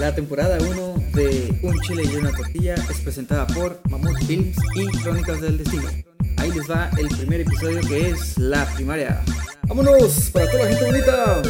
[0.00, 4.86] La temporada 1 de Un Chile y una Tortilla es presentada por Mamut Films y
[5.02, 5.90] Crónicas del Destino.
[6.38, 9.20] Ahí les va el primer episodio que es La Primaria.
[9.68, 10.30] ¡Vámonos!
[10.30, 11.42] ¡Para toda la gente bonita!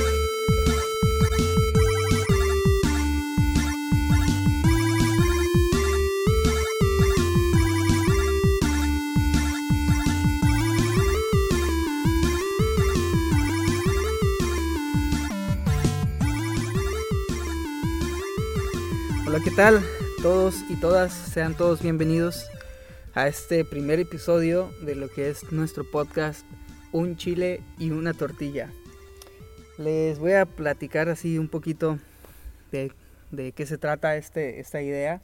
[19.40, 19.82] Hola, ¿qué tal?
[20.20, 22.50] Todos y todas, sean todos bienvenidos
[23.14, 26.44] a este primer episodio de lo que es nuestro podcast
[26.92, 28.70] Un chile y una tortilla.
[29.78, 31.98] Les voy a platicar así un poquito
[32.70, 32.92] de,
[33.30, 35.22] de qué se trata este, esta idea.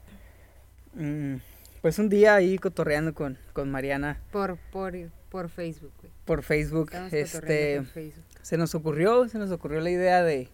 [0.94, 1.34] Mm,
[1.82, 4.94] pues un día ahí cotorreando con, con Mariana Por, por,
[5.28, 6.10] por Facebook, güey.
[6.24, 8.24] por Facebook, Estamos este, cotorreando por Facebook.
[8.40, 10.48] se nos ocurrió, se nos ocurrió la idea de,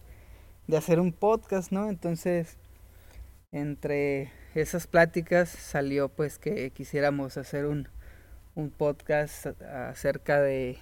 [0.67, 1.87] de hacer un podcast, ¿no?
[1.87, 2.57] Entonces,
[3.53, 7.87] entre esas pláticas salió pues que quisiéramos hacer un,
[8.55, 10.77] un podcast acerca de,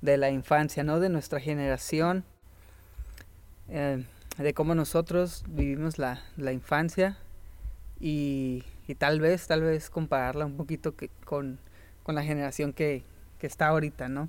[0.00, 1.00] de la infancia, ¿no?
[1.00, 2.24] De nuestra generación,
[3.68, 4.04] eh,
[4.38, 7.18] de cómo nosotros vivimos la, la infancia
[7.98, 11.58] y, y tal vez, tal vez compararla un poquito que, con,
[12.04, 13.02] con la generación que,
[13.40, 14.28] que está ahorita, ¿no?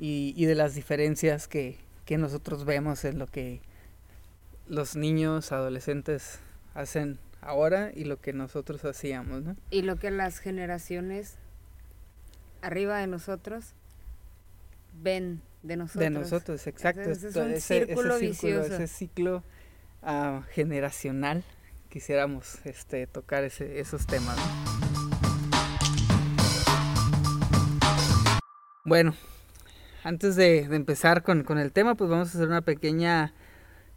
[0.00, 3.60] y, y de las diferencias que, que nosotros vemos en lo que
[4.66, 6.40] los niños, adolescentes
[6.74, 9.56] hacen ahora y lo que nosotros hacíamos, ¿no?
[9.70, 11.36] Y lo que las generaciones
[12.62, 13.74] arriba de nosotros
[14.92, 16.02] ven de nosotros.
[16.02, 17.02] De nosotros, exacto.
[17.02, 18.74] Ese es un ese, círculo ese vicioso.
[18.74, 19.42] ese ciclo
[20.02, 21.44] ah, generacional,
[21.88, 24.36] quisiéramos este, tocar ese, esos temas.
[24.36, 24.80] ¿no?
[28.84, 29.14] Bueno,
[30.02, 33.34] antes de, de empezar con, con el tema, pues vamos a hacer una pequeña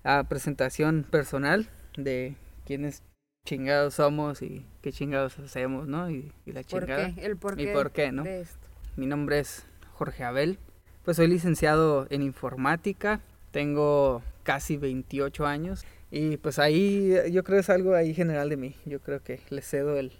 [0.03, 3.03] ah, presentación personal de quiénes
[3.45, 6.09] chingados somos y qué chingados hacemos, ¿no?
[6.09, 7.13] Y, y la ¿Por chingada.
[7.13, 7.25] qué?
[7.25, 8.23] El por ¿Y qué, por qué, no?
[8.23, 8.67] de esto.
[8.95, 10.59] Mi nombre es Jorge Abel.
[11.03, 13.19] Pues soy licenciado en informática.
[13.51, 15.85] Tengo casi 28 años.
[16.11, 18.75] Y pues ahí yo creo es algo ahí general de mí.
[18.85, 20.13] Yo creo que le cedo el,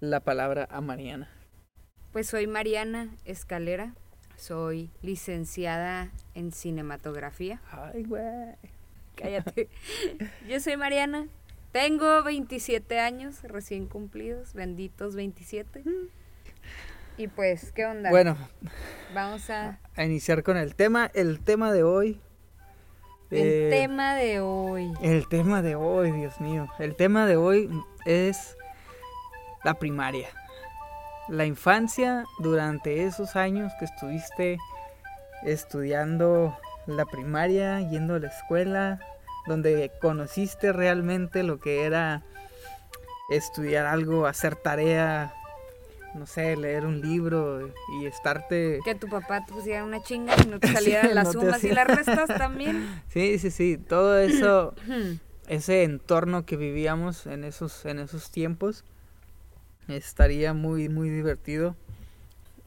[0.00, 1.28] la palabra a Mariana.
[2.12, 3.94] Pues soy Mariana Escalera.
[4.36, 7.60] Soy licenciada en cinematografía.
[7.70, 8.22] Ay, güey.
[9.16, 9.68] Cállate.
[10.48, 11.26] Yo soy Mariana.
[11.72, 14.54] Tengo 27 años recién cumplidos.
[14.54, 15.84] Benditos 27.
[17.18, 18.10] Y pues, ¿qué onda?
[18.10, 18.36] Bueno,
[19.14, 19.78] Vamos a...
[19.94, 21.10] a iniciar con el tema.
[21.14, 22.20] El tema de hoy.
[23.30, 24.92] El eh, tema de hoy.
[25.02, 26.68] El tema de hoy, Dios mío.
[26.78, 27.70] El tema de hoy
[28.04, 28.56] es
[29.64, 30.28] la primaria.
[31.28, 34.58] La infancia durante esos años que estuviste
[35.42, 36.56] estudiando
[36.86, 39.00] la primaria, yendo a la escuela,
[39.46, 42.22] donde conociste realmente lo que era
[43.30, 45.34] estudiar algo, hacer tarea,
[46.14, 48.80] no sé, leer un libro y estarte...
[48.84, 51.64] Que tu papá te pusiera una chinga y no te salieran Sí, las no sumas
[51.64, 53.02] y las restas también.
[53.08, 54.74] Sí, sí, sí, todo eso...
[55.48, 58.84] ese entorno que vivíamos en esos, en esos tiempos
[59.88, 61.76] estaría muy, muy divertido.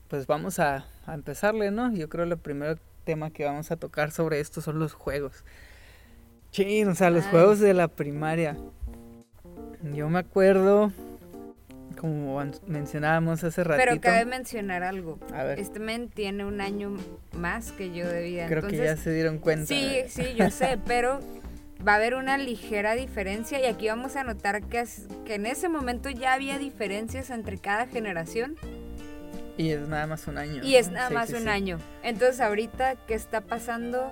[0.08, 1.94] Pues vamos a, a empezarle, ¿no?
[1.94, 5.44] Yo creo que el primer tema que vamos a tocar sobre esto son los juegos.
[6.52, 7.32] Chin, o sea, los Ay.
[7.32, 8.58] juegos de la primaria.
[9.94, 10.92] Yo me acuerdo,
[12.00, 13.86] como mencionábamos hace ratito.
[13.90, 15.20] Pero cabe mencionar algo.
[15.34, 16.96] A ver, Este men tiene un año
[17.34, 18.46] más que yo de vida.
[18.48, 19.68] creo Entonces, que ya se dieron cuenta.
[19.68, 21.20] Sí, sí, yo sé, pero
[21.88, 25.46] va a haber una ligera diferencia y aquí vamos a notar que, es- que en
[25.46, 28.58] ese momento ya había diferencias entre cada generación
[29.58, 30.62] Y es nada más un año.
[30.64, 31.48] y es nada Sí, más sí, un sí.
[31.50, 31.78] año.
[32.04, 34.12] Entonces ahorita, ¿qué está pasando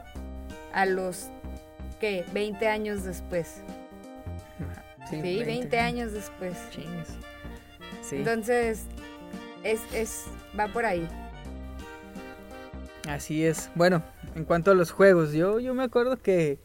[0.73, 1.29] a los,
[2.00, 3.62] qué, 20 años después?
[4.59, 6.58] Ajá, Sí, 20, años después.
[6.72, 7.09] Chingues.
[8.02, 8.18] Sí.
[8.18, 8.85] Entonces,
[9.63, 10.25] es, es,
[10.58, 11.08] va por ahí.
[13.08, 13.69] Así es.
[13.75, 14.03] Bueno,
[14.35, 16.59] en cuanto a los juegos, yo, yo me acuerdo que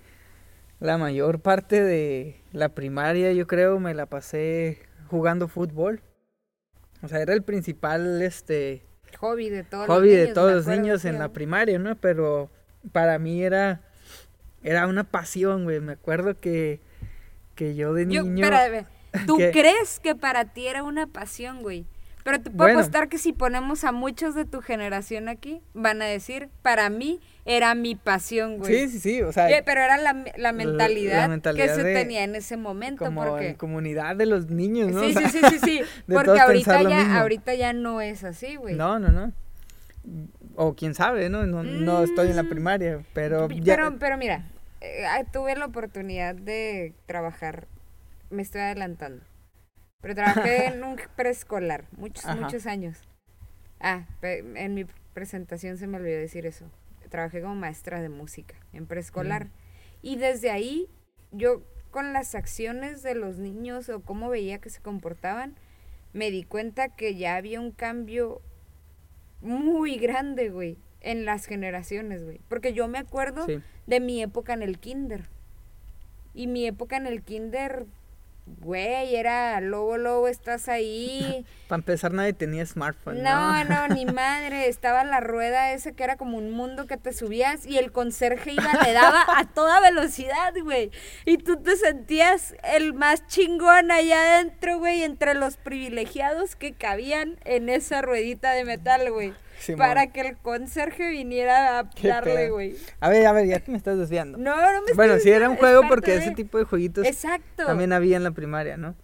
[0.80, 6.02] la mayor parte de la primaria, yo creo, me la pasé jugando fútbol.
[7.02, 8.86] O sea, era el principal este
[9.18, 10.34] Hobby de todos hobby los de niños.
[10.34, 11.96] todos me los niños sí, en la primaria, ¿no?
[11.96, 12.50] Pero
[12.92, 13.82] para mí era
[14.62, 15.80] era una pasión, güey.
[15.80, 16.80] Me acuerdo que
[17.54, 18.46] que yo de Yo, niño
[19.26, 21.84] ¿tú crees que para ti era una pasión, güey?
[22.24, 22.78] Pero te puedo Bueno.
[22.78, 27.20] apostar que si ponemos a muchos de tu generación aquí, van a decir, para mí
[27.44, 28.72] era mi pasión, güey.
[28.86, 31.94] Sí, sí, sí, o sea, Eh, pero era la, la mentalidad, mentalidad que se de-
[31.94, 33.48] tenía en ese momento, como porque...
[33.48, 35.00] en comunidad de los niños, ¿no?
[35.00, 38.54] O Sí, sea, sí, sí, sí, sí, porque ahorita ya, ahorita ya no es así,
[38.54, 38.76] güey.
[38.76, 39.32] No, no, no.
[40.56, 41.46] O quién sabe, ¿no?
[41.46, 42.48] No, no estoy en la Mm.
[42.48, 43.76] primaria, pero P- ya...
[43.76, 44.50] Pero, pero mira,
[44.80, 47.66] eh, ah, tuve la oportunidad de trabajar,
[48.30, 49.24] me estoy adelantando,
[50.00, 52.34] pero trabajé en un preescolar, muchos, Ajá.
[52.40, 52.98] muchos años.
[53.80, 54.84] Ah, en mi
[55.14, 56.66] presentación se me olvidó decir eso.
[57.08, 59.46] Trabajé como maestra de música en preescolar.
[59.46, 59.50] Mm.
[60.02, 60.88] Y desde ahí,
[61.32, 65.54] yo con las acciones de los niños o cómo veía que se comportaban,
[66.12, 68.40] me di cuenta que ya había un cambio
[69.42, 72.40] muy grande, güey, en las generaciones, güey.
[72.48, 73.60] Porque yo me acuerdo Sí.
[73.86, 75.28] de mi época en el kinder.
[76.34, 77.86] Y mi época en el kinder,
[78.46, 81.44] güey, era lobo, lobo, estás ahí.
[81.68, 83.22] Para empezar, nadie tenía smartphone.
[83.22, 84.68] No, No, no, ni madre.
[84.68, 88.52] Estaba la rueda esa que era como un mundo que te subías y el conserje
[88.52, 90.90] iba, le daba a toda velocidad, güey.
[91.24, 97.38] Y tú te sentías el más chingón allá adentro, güey, entre los privilegiados que cabían
[97.44, 99.32] en esa ruedita de metal, güey.
[99.62, 99.78] Simón.
[99.78, 102.76] Para que el conserje viniera a Qué darle, güey.
[103.00, 104.38] A ver, a ver, ya te me estás desviando.
[104.38, 106.64] No, no me bueno, estoy sí era un es juego porque de- ese tipo de
[106.64, 107.64] jueguitos Exacto.
[107.66, 108.94] también había en la primaria, ¿no?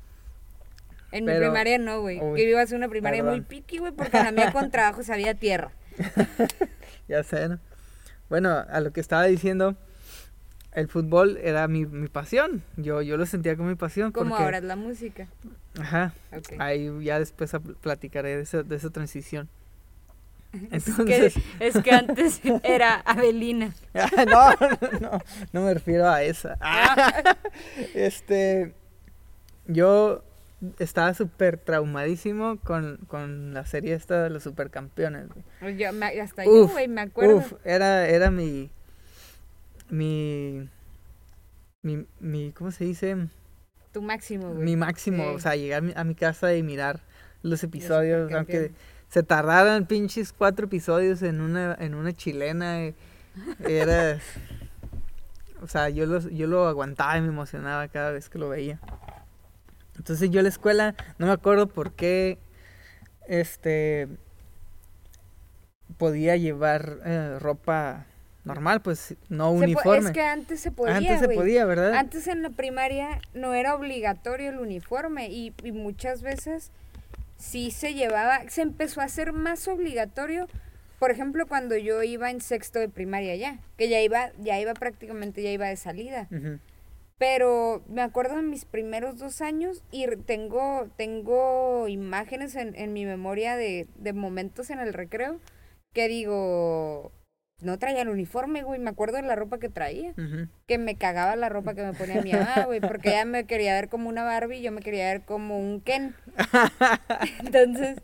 [1.10, 2.20] En mi primaria no, güey.
[2.34, 5.34] Que iba a ser una primaria muy piqui, güey, porque la mía con trabajos había
[5.34, 5.70] tierra.
[7.08, 7.58] Ya sé, ¿no?
[8.28, 9.76] Bueno, a lo que estaba diciendo,
[10.72, 12.62] el fútbol era mi, mi pasión.
[12.76, 14.12] Yo, yo lo sentía como mi pasión.
[14.12, 15.26] Como porque, ahora es la música.
[15.80, 16.12] Ajá.
[16.36, 16.52] Ok.
[16.58, 17.50] Ahí ya después
[17.80, 19.48] platicaré de esa, de esa transición.
[20.70, 23.74] Es que, es que antes era Avelina.
[23.94, 25.18] no, no, no,
[25.52, 26.56] no me refiero a esa.
[26.60, 27.36] Ah.
[27.94, 28.72] Este,
[29.66, 30.24] yo
[30.78, 35.26] estaba súper traumadísimo con, con la serie esta de los supercampeones.
[35.60, 35.76] güey.
[35.76, 37.36] Yo me- hasta yo, Uf, güey, me acuerdo.
[37.36, 38.70] Uf, era, era mi,
[39.90, 40.68] mi,
[41.82, 43.16] mi, mi, ¿cómo se dice?
[43.92, 44.64] Tu máximo, güey.
[44.64, 45.34] Mi máximo, Sí.
[45.34, 47.00] o sea, llegar a mi, a mi casa y mirar
[47.42, 48.72] los episodios, aunque.
[49.08, 52.94] Se tardaran pinches cuatro episodios en una, en una chilena, eh,
[53.66, 54.18] era,
[55.62, 58.80] o sea, yo, los, yo lo aguantaba y me emocionaba cada vez que lo veía.
[59.96, 62.38] Entonces yo a la escuela, no me acuerdo por qué,
[63.26, 64.08] este,
[65.96, 68.06] podía llevar eh, ropa
[68.44, 70.08] normal, pues no uniforme.
[70.08, 71.94] Es que antes se podía, Antes se podía, ¿verdad?
[71.94, 76.70] Antes en la primaria no era obligatorio el uniforme y, y muchas veces
[77.38, 80.46] sí se llevaba, se empezó a hacer más obligatorio,
[80.98, 84.74] por ejemplo, cuando yo iba en sexto de primaria ya, que ya iba, ya iba
[84.74, 86.28] prácticamente, ya iba de salida.
[87.18, 93.04] Pero me acuerdo de mis primeros dos años y tengo, tengo imágenes en, en mi
[93.04, 95.40] memoria de, de momentos en el recreo
[95.92, 97.12] que digo,
[97.60, 100.14] no traía el uniforme, güey, me acuerdo de la ropa que traía
[100.66, 103.74] que me cagaba la ropa que me ponía mi mamá, güey, porque ella me quería
[103.74, 106.14] ver como una Barbie y yo me quería ver como un Ken.
[107.44, 108.00] Entonces,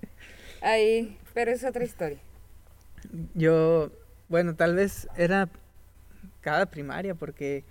[0.60, 2.18] ahí, pero es otra historia.
[3.34, 3.92] Yo,
[4.28, 5.48] bueno, tal vez era
[6.40, 7.64] cada primaria, porque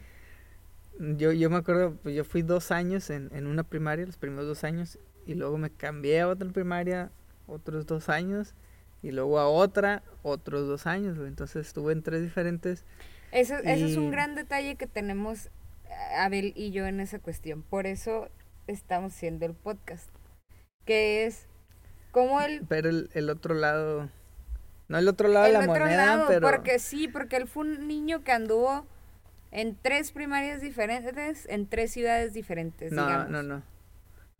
[1.00, 4.48] yo, yo me acuerdo, pues yo fui dos años en, en una primaria, los primeros
[4.48, 7.12] dos años, y luego me cambié a otra primaria,
[7.46, 8.56] otros dos años,
[9.04, 11.28] y luego a otra, otros dos años, güey.
[11.28, 12.86] entonces estuve en tres diferentes.
[13.32, 17.62] Eso, eso es un gran detalle que tenemos eh, Abel y yo en esa cuestión.
[17.64, 18.30] Por eso
[18.68, 20.10] estamos haciendo el podcast.
[20.86, 21.48] Que es
[22.12, 24.10] como el, Pero el, el otro lado,
[24.88, 26.26] no el otro lado de la otro moneda, lado.
[26.28, 26.48] pero...
[26.50, 28.86] Porque sí, porque él fue un niño que anduvo
[29.52, 33.30] en tres primarias diferentes, en tres ciudades diferentes, No, digamos.
[33.30, 33.64] no, no.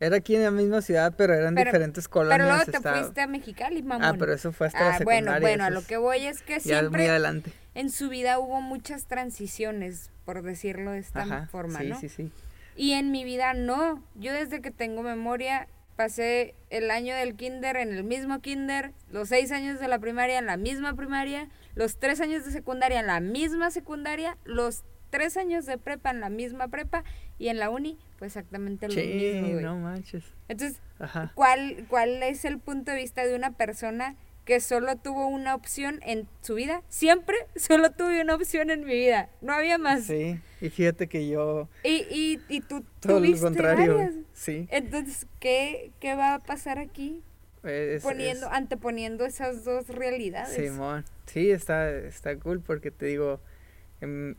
[0.00, 2.38] Era aquí en la misma ciudad, pero eran Pero- diferentes colonias.
[2.38, 4.04] Pero luego te estaba- fuiste a Mexicali, mamón.
[4.04, 5.40] Ah, pero eso fue hasta la Ah, bueno, secundaria.
[5.48, 7.52] bueno, a eso lo que voy es que muy siempre adelante.
[7.74, 12.00] en su vida hubo muchas transiciones, por decirlo de esta Ajá, forma, sí, ¿no?
[12.00, 12.30] sí, sí.
[12.76, 14.02] Y en mi vida no.
[14.16, 19.28] Yo desde que tengo memoria pasé el año del kinder en el mismo kinder, los
[19.28, 23.06] seis años de la primaria en la misma primaria, los tres años de secundaria en
[23.06, 27.04] la misma secundaria, los tres años de prepa en la misma prepa
[27.38, 29.60] y en la uni fue exactamente lo mismo.
[29.60, 30.24] no manches.
[30.48, 31.32] Entonces, Ajá.
[31.34, 36.00] ¿cuál, ¿cuál es el punto de vista de una persona que solo tuvo una opción
[36.04, 36.82] en su vida?
[36.88, 40.04] Siempre solo tuve una opción en mi vida, no había más.
[40.04, 43.96] Sí, y fíjate que yo Y, y, y tú todo lo tuviste contrario.
[43.96, 44.14] varias.
[44.32, 44.68] Sí.
[44.70, 47.22] Entonces, ¿qué, ¿qué va a pasar aquí?
[47.64, 50.54] es- Poniendo, es- anteponiendo esas dos realidades.
[50.54, 51.04] Simón.
[51.26, 53.40] Sí, está, está cool porque te digo,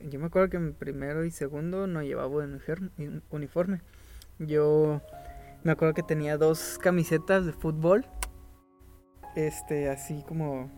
[0.10, 2.90] yo me acuerdo que en primero y segundo no llevaba uniforme,
[3.30, 3.82] uniforme.
[4.40, 5.02] Yo
[5.64, 8.06] me acuerdo que tenía dos camisetas de fútbol.
[9.36, 10.70] Este, así como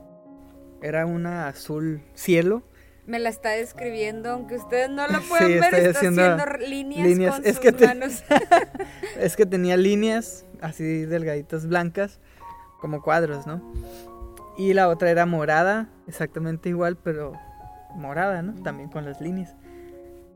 [0.82, 2.64] era una azul cielo.
[3.06, 7.08] Me la está describiendo, aunque ustedes no lo Sí, pueden ver, está haciendo haciendo líneas,
[7.08, 7.36] líneas.
[7.36, 8.24] con Es sus que te- manos.
[9.20, 12.20] Es que tenía líneas así delgaditas blancas,
[12.82, 13.62] como cuadros, ¿no?
[14.58, 17.34] Y la otra era morada, exactamente igual, pero
[17.96, 18.62] morada, ¿no?
[18.64, 19.56] También con las líneas.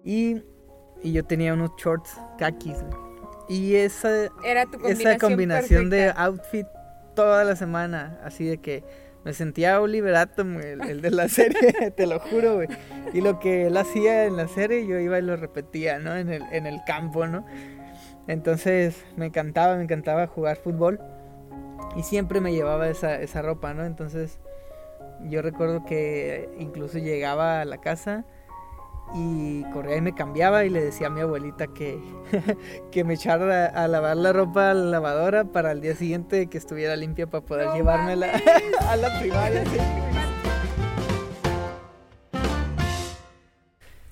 [0.04, 0.44] Y,
[1.04, 2.78] y yo tenía unos shorts kakis.
[3.48, 6.68] Y esa, Era tu combinación, esa combinación de outfit
[7.16, 8.84] toda la semana, así de que
[9.24, 12.68] me sentía Oliver Atom, el de la serie, te lo juro, güey.
[13.14, 16.16] Y lo que él hacía en la serie, yo iba y lo repetía, ¿no?
[16.16, 17.46] En el, en el campo, ¿no?
[18.28, 21.00] Entonces me encantaba, me encantaba jugar fútbol.
[21.96, 23.86] Y siempre me llevaba esa, esa ropa, ¿no?
[23.86, 24.40] Entonces
[25.30, 28.26] yo recuerdo que incluso llegaba a la casa
[29.14, 32.00] y corría y me cambiaba y le decía a mi abuelita que,
[32.92, 36.58] que me echara a, lavar la ropa a la lavadora para el día siguiente que
[36.58, 38.32] estuviera limpia para poder no llevármela
[38.88, 39.64] a la primaria.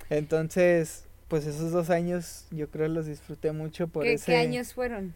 [0.09, 4.31] Entonces, pues esos dos años yo creo los disfruté mucho por ¿Qué, ese...
[4.31, 5.13] ¿Qué años fueron?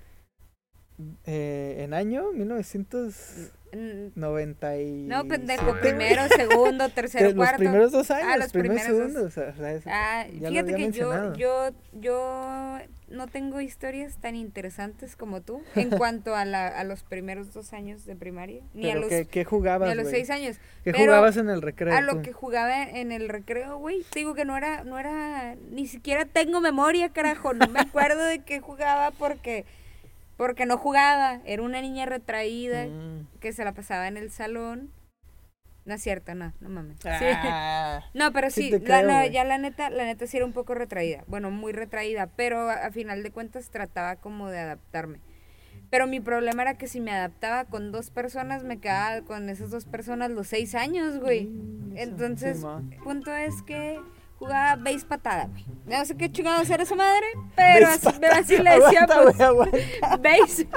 [1.26, 3.52] Eh, en año 1900...
[3.74, 4.92] 90 y...
[5.04, 7.56] No, pendejo, primero, segundo, tercero, los cuarto.
[7.56, 9.14] Ah, los primeros dos años, ah, los primeros.
[9.14, 9.26] Dos.
[9.26, 15.42] O sea, es, ah, fíjate que yo, yo, yo no tengo historias tan interesantes como
[15.42, 18.62] tú en cuanto a, la, a los primeros dos años de primaria.
[18.74, 20.58] Ni a los, ¿qué, jugabas, ni a los seis años.
[20.84, 21.96] ¿Qué jugabas en el recreo?
[21.96, 24.04] A lo que jugaba en el recreo, güey.
[24.12, 27.54] Te digo que no era, no era, ni siquiera tengo memoria, carajo.
[27.54, 29.66] No me acuerdo de qué jugaba porque
[30.38, 33.28] porque no jugaba, era una niña retraída Mm.
[33.40, 34.92] que se la pasaba en el salón.
[35.86, 36.98] No es cierto, no, no mames.
[37.02, 37.10] Sí.
[37.10, 39.32] Ah, No, pero Sí la- creo, no, güey.
[39.32, 41.24] ya la neta, la neta sí era un poco retraída.
[41.28, 45.20] Bueno, muy retraída, pero a, a final de cuentas trataba como de adaptarme.
[45.90, 49.70] Pero mi problema era que si me adaptaba con dos personas, me quedaba con esas
[49.72, 51.46] dos personas los seis años, güey.
[51.48, 52.66] Mm, Entonces,
[53.04, 54.00] punto es que
[54.44, 55.66] jugaba base patada, güey.
[55.86, 60.22] No sé qué chingados era esa madre, pero Base así, así le decía, Aguanta, pues,
[60.22, 60.68] base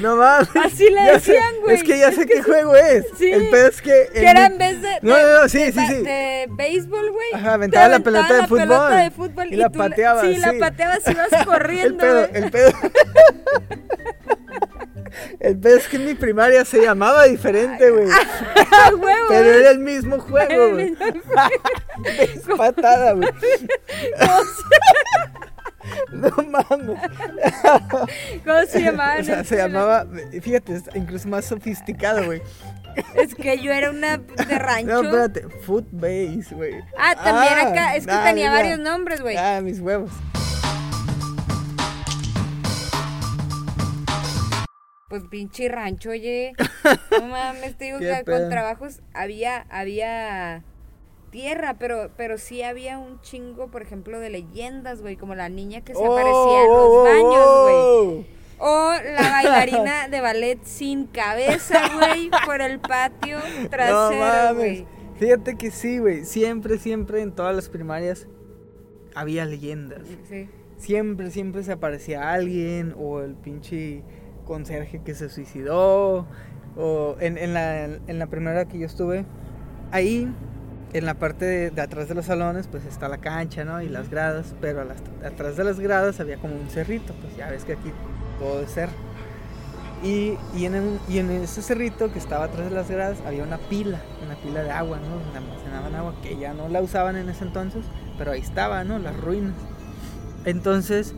[0.00, 0.48] No mames.
[0.64, 1.76] Así le decían, güey.
[1.76, 3.04] Es que ya sé qué juego es.
[3.18, 3.30] Sí.
[3.30, 4.08] El pedo es que.
[4.12, 5.94] que era en vez de, No, no, no, sí, de sí, sí.
[6.02, 7.26] de béisbol, güey.
[7.34, 8.96] Ajá, aventaba la pelota de la pelota fútbol.
[8.96, 10.58] de fútbol Y la tú pateabas, Sí, la sí.
[10.58, 12.42] pateabas y ibas El corriendo, pedo, güey.
[12.42, 12.70] el pedo.
[15.40, 18.08] El es que en mi primaria se llamaba diferente, güey.
[19.28, 20.94] Pero era el mismo juego, güey.
[22.56, 23.28] patada, güey.
[24.18, 27.00] ¿Cómo se, No mames.
[28.44, 29.16] cómo se llamaba?
[29.20, 30.06] O sea, se llamaba,
[30.40, 32.42] fíjate, incluso más sofisticado, güey.
[33.14, 34.86] Es que yo era una de rancho.
[34.86, 36.74] No, espérate, foot base, güey.
[36.98, 37.96] ah, también Ah, acá.
[37.96, 39.36] Es que ah, tenía varios nombres, güey.
[39.36, 40.10] Ah, mis huevos.
[45.08, 46.52] Pues pinche rancho, oye.
[47.10, 48.40] No mames, te digo que pedo.
[48.40, 50.64] con trabajos había, había
[51.30, 55.16] tierra, pero, pero sí había un chingo, por ejemplo, de leyendas, güey.
[55.16, 58.36] Como la niña que se Oh, aparecía en oh, los oh, baños, güey.
[58.58, 64.54] O la bailarina de ballet sin cabeza, güey, por el patio No trasero, mames.
[64.56, 64.86] güey.
[65.18, 66.24] Fíjate que sí, güey.
[66.24, 68.26] Siempre, siempre en todas las primarias
[69.14, 70.02] había leyendas.
[70.28, 70.48] Sí.
[70.78, 74.02] Siempre, siempre se aparecía alguien o el pinche
[74.46, 76.26] conserje que se suicidó.
[76.78, 79.26] O en, en la, en la primera que yo estuve,
[79.92, 80.28] ahí
[80.92, 83.82] en la parte de, de atrás de los salones, pues está la cancha, ¿no?
[83.82, 87.36] Y las gradas, pero a las- atrás de las gradas había como un cerrito, pues
[87.36, 87.92] ya ves que aquí
[88.38, 88.92] todo es cerro.
[90.02, 93.58] Y, y, en y en ese cerrito que estaba atrás de las gradas había una
[93.58, 95.18] pila, una pila de agua, ¿no?
[95.18, 97.86] Donde almacenaban agua, que ya no la usaban en ese entonces,
[98.18, 98.98] pero ahí estaba, ¿no?
[98.98, 99.54] Las ruinas.
[100.44, 101.14] Entonces,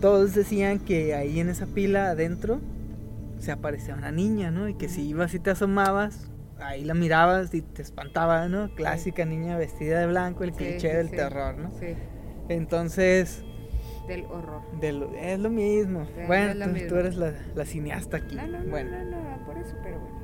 [0.00, 2.60] todos decían que ahí en esa pila adentro
[3.38, 4.68] se aparecía una niña, ¿no?
[4.68, 8.74] Y que si ibas y te asomabas, ahí la mirabas y te espantaba, ¿no?
[8.74, 11.70] Clásica niña vestida de blanco, el Sí, cliché sí, del terror, ¿no?
[11.78, 11.94] Sí,
[12.48, 13.42] Entonces,
[14.08, 14.62] del horror.
[14.80, 16.06] de lo- es lo mismo.
[16.26, 16.88] Bueno, tú, mismo.
[16.88, 18.36] tú eres la, la cineasta aquí.
[18.36, 20.15] No, no, no, bueno, no, no, por eso, pero bueno.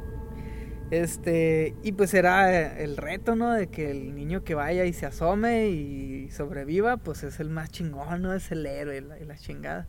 [0.92, 3.50] Este, y pues era eh, el reto, ¿no?
[3.52, 7.70] De que el niño que vaya y se asome y sobreviva, pues es el más
[7.70, 8.34] chingón, ¿no?
[8.34, 9.88] Es el héroe y la, y la chingada.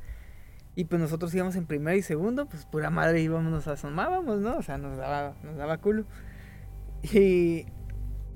[0.75, 4.55] Y pues nosotros íbamos en primero y segundo, pues pura madre íbamos, nos asomábamos, ¿no?
[4.57, 6.05] O sea, nos daba, nos daba culo.
[7.13, 7.65] Y,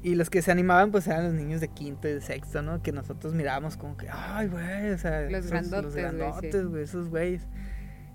[0.04, 2.82] y los que se animaban, pues eran los niños de quinto y de sexto, ¿no?
[2.84, 6.18] Que nosotros mirábamos como que, ay, güey, o sea, Los esos- grandotes, los güey, sí.
[6.18, 7.48] grandotes, güey, esos güeyes.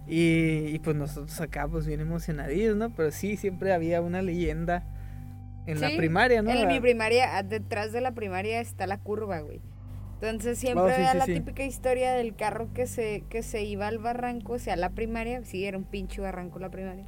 [0.06, 2.94] Y, y pues nosotros acá, pues bien emocionadillos, ¿no?
[2.94, 4.84] Pero sí, siempre había una leyenda
[5.66, 6.50] en la primaria, ¿no?
[6.50, 9.62] En mi Ah, primaria, ah, detrás de la primaria está la curva, güey.
[10.20, 13.88] Entonces siempre Oh, sí, sí, la típica historia del carro que se, que se iba
[13.88, 17.06] al barranco, o sea, la primaria, sí, era un pinche barranco la primaria.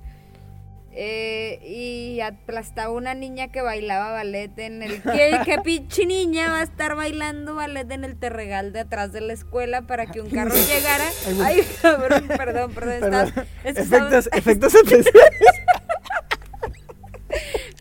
[0.96, 5.02] Eh, y aplastaba una niña que bailaba ballet en el...
[5.02, 9.20] ¿Qué, qué pinche niña va a estar bailando ballet en el terregal de atrás de
[9.20, 11.04] la escuela para que un carro llegara?
[11.44, 13.00] Ay, cabrón, perdón, perdón.
[13.00, 13.32] Perdón.
[13.64, 15.24] Efectos, efectos especiales.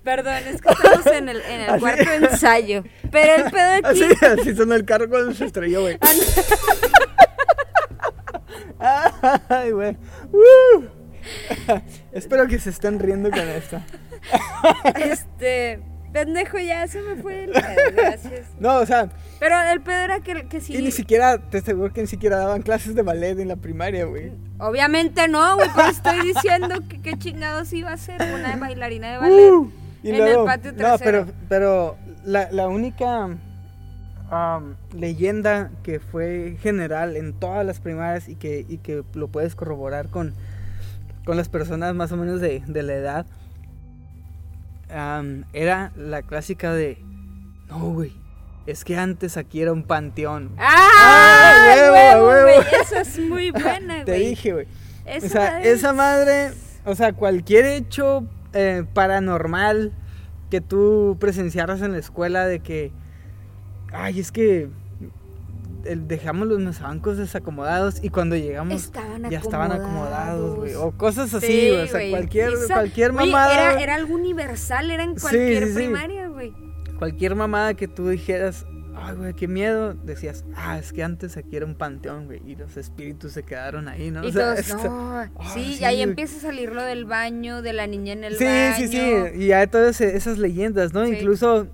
[0.04, 2.84] Perdón, es que estamos en el, en el Así- cuarto ensayo.
[3.12, 4.04] Pero el pedo aquí.
[4.04, 5.98] Así, así sonó el carro cuando se estrelló, güey.
[9.50, 9.96] Ay, güey.
[10.32, 11.03] ¡Woo!
[12.12, 13.80] Espero que se estén riendo con esto.
[14.96, 15.80] Este.
[16.12, 17.64] Pendejo, ya se me fue el pedo,
[17.96, 18.46] gracias.
[18.60, 20.76] No, o sea, Pero el pedo era que, que sí.
[20.78, 24.06] y ni siquiera, te aseguro que ni siquiera daban clases de ballet en la primaria,
[24.06, 24.32] güey.
[24.60, 29.18] Obviamente no, güey, pero estoy diciendo que qué chingados iba a ser una bailarina de
[29.18, 29.52] ballet.
[29.54, 29.72] Uh,
[30.04, 31.26] y en luego- el patio No, trasero.
[31.26, 33.30] pero, pero la, la única
[34.96, 40.10] leyenda que fue general en todas las primarias y que, y que lo puedes corroborar
[40.10, 40.36] con,
[41.26, 43.26] con las personas más o menos de, de la edad
[45.54, 46.98] era la clásica de
[47.70, 48.14] no, güey.
[48.68, 50.52] Es que antes aquí era un panteón.
[50.58, 50.90] ¡Ah!
[50.96, 52.62] ¡Ah, huevo, huevo!
[52.82, 54.28] Esa es muy buena, Te güey.
[54.30, 54.68] dije, güey.
[55.06, 56.50] Esa o sea, madre esa es- madre,
[56.86, 59.92] o sea, cualquier hecho eh, paranormal
[60.50, 62.92] que tú presenciaras en la escuela de que,
[63.92, 64.70] ay, es que
[65.86, 70.76] el- dejamos los mesabancos desacomodados y cuando llegamos Estaban ya estaban acomodados, güey.
[70.76, 71.70] O cosas así, Sí.
[71.72, 73.54] O sea, cualquier, Esa- cualquier Oye, mamada.
[73.74, 75.76] era, era algo universal, era en Sí, cualquier sí, sí.
[75.76, 76.54] primaria, güey.
[77.00, 81.58] Cualquier mamada que tú dijeras, ay, güey, qué miedo, decías, ah, es que antes aquí
[81.58, 82.42] era un panteón, güey.
[82.46, 84.24] Y los espíritus se quedaron ahí, ¿no?
[84.24, 85.24] Y O sea, todos, esto- no.
[85.54, 86.04] Sí, sí, y ahí güey.
[86.10, 88.76] empieza a salir lo del baño, de la niña en el Sí, baño.
[88.78, 89.40] sí, sí.
[89.44, 91.06] Y hay todas esas leyendas, ¿no?
[91.06, 91.14] Sí.
[91.14, 91.68] Incluso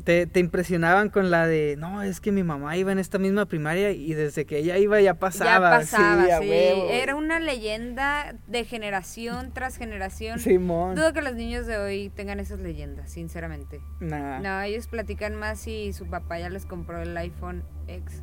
[0.00, 3.46] te, te impresionaban con la de, no, es que mi mamá iba en esta misma
[3.46, 5.70] primaria y desde que ella iba ya pasaba.
[5.70, 6.50] ya pasaba, sí.
[6.50, 10.38] Era una leyenda de generación tras generación.
[10.38, 10.94] Simón.
[10.94, 13.80] Dudo que los niños de hoy tengan esas leyendas, sinceramente.
[14.00, 14.40] Nah.
[14.40, 18.22] No, ellos platican más si su papá ya les compró el iPhone X.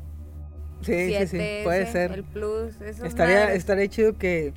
[0.82, 2.12] Sí, sí, sí, 7S, puede ser.
[2.12, 3.58] El Plus, Estaría, madres.
[3.58, 4.54] estaría chido que,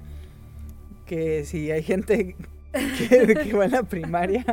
[1.06, 2.36] que si hay gente
[2.72, 4.44] que, que va en la primaria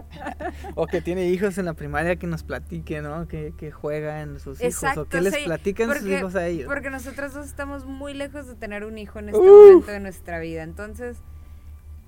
[0.75, 3.27] o que tiene hijos en la primaria que nos platique, ¿no?
[3.27, 6.67] Que, que juega en sus hijos o que les sí, platican sus hijos a ellos.
[6.67, 9.67] Porque nosotros dos estamos muy lejos de tener un hijo en este Uf.
[9.69, 10.63] momento de nuestra vida.
[10.63, 11.17] Entonces,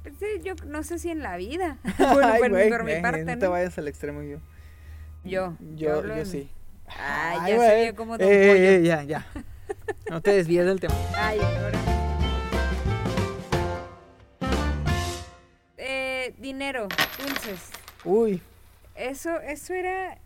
[0.03, 1.77] pues, sí, yo no sé si en la vida.
[1.97, 3.51] bueno, Ay, por, güey, por mi parte, no te ¿no?
[3.51, 4.37] vayas al extremo yo.
[5.23, 6.25] Yo, Yo, yo mí.
[6.25, 6.49] sí.
[6.87, 7.69] Ay, ya güey.
[7.69, 8.19] se vio como eh,
[8.77, 9.27] eh, ya, ya.
[10.09, 10.95] No te desvíes del tema.
[11.15, 11.88] Ay, ahora.
[16.53, 17.59] Dinero, dulces.
[18.03, 18.41] Uy,
[18.95, 20.13] Eso, eso era.
[20.13, 20.17] A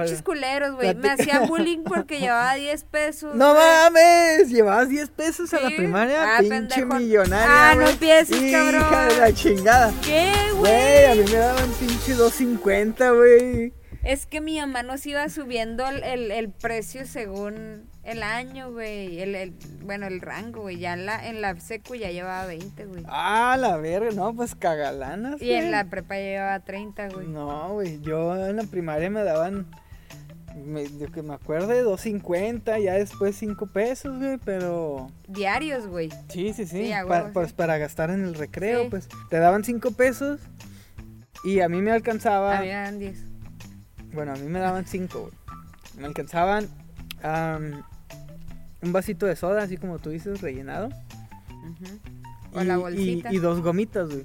[0.00, 0.94] Pinches culeros, güey.
[0.94, 3.34] Me hacían bullying porque llevaba 10 pesos.
[3.34, 5.74] no mames, llevabas 10 pesos a la Sí.
[5.76, 6.94] primaria, Ah, pinche pendejo.
[6.94, 7.70] millonaria.
[7.70, 9.08] Ah, no empieces, Hija cabrón.
[9.08, 9.92] de la chingada.
[10.02, 11.24] ¿Qué, Güey, a güey?
[11.26, 13.74] mí me daban pinche 250, güey.
[14.02, 19.20] Es que mi mamá nos iba subiendo el, el, el precio según el año, güey.
[19.20, 20.78] El, el, bueno, el rango, güey.
[20.78, 23.04] Ya en la, en la secu ya llevaba 20, güey.
[23.08, 25.40] Ah, la verga, no, pues cagalanas.
[25.40, 27.26] Y en la prepa ya llevaba 30, güey.
[27.28, 29.66] No, güey, yo en la primaria me daban,
[30.64, 35.10] me, yo que me acuerde, 250, ya después 5 pesos, güey, pero...
[35.26, 36.10] Diarios, güey.
[36.28, 37.54] Sí, sí, sí, Sí, a pa- huevo, pues sí.
[37.54, 38.88] para gastar en el recreo, Sí.
[38.90, 40.40] pues te daban 5 pesos
[41.42, 43.18] y a mí me alcanzaba, A mí me dan 10.
[44.12, 45.32] bueno, a mí me daban 5, güey.
[45.98, 46.68] Me alcanzaban
[47.22, 47.82] am,
[48.84, 50.88] un vasito de soda, así como tú dices, rellenado.
[52.52, 53.32] O y, la y- bolsita.
[53.32, 54.24] y dos gomitas, güey.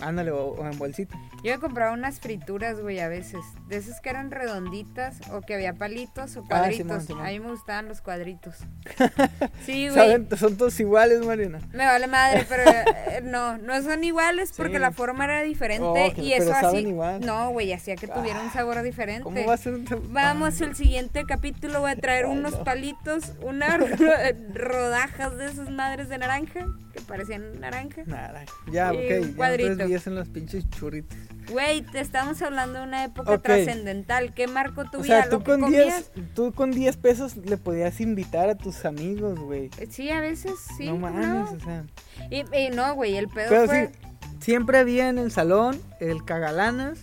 [0.00, 1.18] Ándale, o, o en bolsita.
[1.46, 3.40] Yo me compraba unas frituras, güey, a veces.
[3.68, 7.08] De esas que eran redonditas o que había palitos o Ah, cuadritos.
[7.10, 8.56] A mí me gustaban los cuadritos.
[9.64, 9.94] sí, güey.
[9.94, 10.28] ¿Saben?
[10.36, 11.60] Son todos iguales, Mariana.
[11.72, 12.62] Me vale madre, pero
[13.10, 14.78] eh, no, no son iguales porque Sí.
[14.80, 15.84] la forma era diferente
[16.16, 16.78] Oh, y eso así.
[16.78, 17.20] igual.
[17.24, 19.22] No, güey, hacía que tuviera un sabor diferente.
[19.22, 22.64] ¿Cómo va a ser un Vamos al siguiente capítulo, voy a traer unos no.
[22.64, 24.12] palitos, unas ro-
[24.52, 28.02] rodajas de esas madres de naranja que parecían naranja.
[28.06, 29.36] Nada, ya, Y ok.
[29.36, 31.16] Ya en los pinches churritos.
[31.50, 34.34] Güey, te estamos hablando de una época trascendental.
[34.34, 35.22] ¿Qué marcó tu O vida?
[35.22, 36.10] sea, tú ¿Lo que con, 10, comías?
[36.34, 39.70] tú con 10 pesos le podías invitar a tus amigos, güey.
[39.78, 40.86] Eh, Sí, a veces sí.
[40.86, 41.42] no mames, ¿no?
[41.52, 41.84] o sea.
[42.30, 43.86] Y, y no, güey, el pedo Pero fue...
[43.92, 43.92] sí,
[44.40, 46.98] siempre había en el salón el cagalanas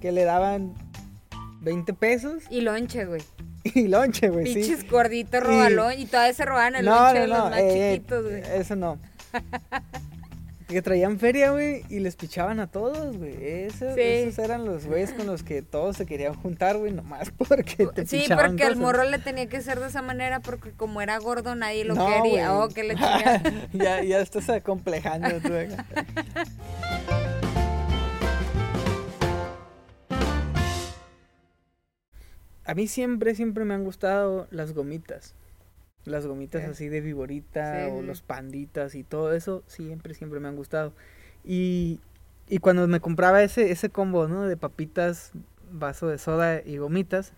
[0.00, 0.72] que le daban
[1.60, 3.22] 20 pesos Y lonche, güey.
[3.64, 4.54] y lonche, pues sí.
[4.62, 7.50] Pinches gorditos Y- robalón y todavía se roban el no, lonche no, de los no,
[7.50, 8.42] más eh, chiquitos, güey.
[8.54, 8.98] Eso no.
[10.68, 13.70] Que traían feria, güey, y les pichaban a todos, güey.
[13.70, 13.84] Sí.
[13.96, 18.06] Esos eran los güeyes con los que todos se querían juntar, güey, nomás porque te
[18.06, 21.16] Sí, pichaban porque al morro le tenía que ser de esa manera porque como era
[21.18, 22.50] gordo nadie lo No, quería.
[22.52, 22.64] güey.
[22.64, 22.94] Oh, que le
[23.72, 25.48] ya, ya estás acomplejando tú.
[32.64, 35.34] A mí siempre, siempre me han gustado las gomitas.
[36.08, 36.70] Las gomitas Sí.
[36.70, 40.92] así de viborita Sí, o los panditas y todo eso, siempre, siempre me han gustado.
[41.44, 42.00] Y
[42.50, 44.46] y cuando me compraba ese, ese combo, ¿no?
[44.46, 45.32] De papitas,
[45.70, 47.34] vaso de soda y gomitas,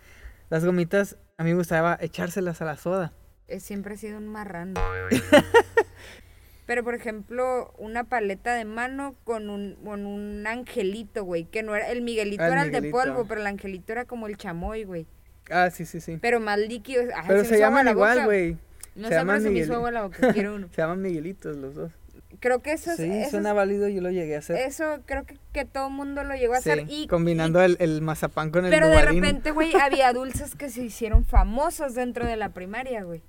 [0.49, 3.11] las gomitas a mí me gustaba echárselas a la soda.
[3.49, 4.79] Eh, Siempre he sido un marrano.
[6.65, 11.43] Pero, por ejemplo, una paleta de mano con un, con un angelito, güey.
[11.45, 11.89] Que no era.
[11.89, 14.85] El Miguelito Ah, el era el de polvo, pero el angelito era como el chamoy,
[14.85, 15.05] güey.
[15.51, 16.17] Ah, sí, sí, sí.
[16.21, 17.03] Pero más líquido.
[17.15, 18.53] Ay, Pero se llaman la igual, güey.
[18.53, 18.61] No Se
[19.03, 20.33] sé, pero llaman se me hizo Miguel- agua la boca.
[20.33, 20.67] Quiero uno.
[20.75, 21.91] Se llaman Miguelitos los dos.
[22.39, 22.97] Creo que eso es.
[22.97, 24.57] Sí, eso, suena válido, yo lo llegué a hacer.
[24.57, 26.85] eso creo que, que todo mundo lo llegó a Sí, hacer.
[26.89, 30.81] Y, combinando el, el mazapán con el Pero de repente, güey, había dulces que se
[30.81, 33.21] hicieron famosos dentro de la primaria, güey.